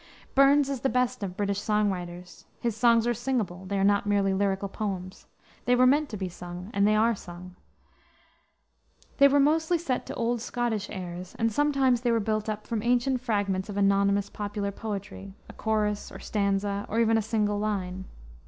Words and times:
Burns 0.33 0.67
is 0.67 0.79
the 0.79 0.89
best 0.89 1.21
of 1.21 1.37
British 1.37 1.61
song 1.61 1.91
writers. 1.91 2.47
His 2.59 2.75
songs 2.75 3.05
are 3.05 3.13
singable; 3.13 3.67
they 3.67 3.77
are 3.77 3.83
not 3.83 4.07
merely 4.07 4.33
lyrical 4.33 4.67
poems. 4.67 5.27
They 5.65 5.75
were 5.75 5.85
meant 5.85 6.09
to 6.09 6.17
be 6.17 6.27
sung, 6.27 6.71
and 6.73 6.87
they 6.87 6.95
are 6.95 7.13
sung. 7.13 7.55
They 9.17 9.27
were 9.27 9.39
mostly 9.39 9.77
set 9.77 10.07
to 10.07 10.15
old 10.15 10.41
Scottish 10.41 10.89
airs, 10.89 11.35
and 11.37 11.51
sometimes 11.51 12.01
they 12.01 12.09
were 12.11 12.19
built 12.19 12.49
up 12.49 12.65
from 12.65 12.81
ancient 12.81 13.21
fragments 13.21 13.69
of 13.69 13.77
anonymous, 13.77 14.27
popular 14.31 14.71
poetry, 14.71 15.35
a 15.47 15.53
chorus, 15.53 16.11
or 16.11 16.17
stanza, 16.17 16.87
or 16.89 16.99
even 16.99 17.15
a 17.15 17.21
single 17.21 17.59
line. 17.59 18.05